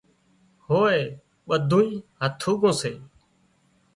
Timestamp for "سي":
2.81-2.93